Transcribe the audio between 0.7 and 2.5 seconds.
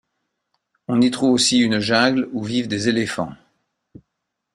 On y trouve aussi une jungle où